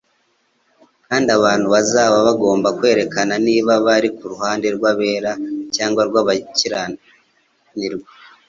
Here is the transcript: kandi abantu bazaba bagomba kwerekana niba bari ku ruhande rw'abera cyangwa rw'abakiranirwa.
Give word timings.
kandi 1.07 1.27
abantu 1.37 1.67
bazaba 1.75 2.17
bagomba 2.27 2.69
kwerekana 2.77 3.33
niba 3.47 3.73
bari 3.85 4.09
ku 4.17 4.23
ruhande 4.31 4.67
rw'abera 4.75 5.31
cyangwa 5.75 6.01
rw'abakiranirwa. 6.09 8.07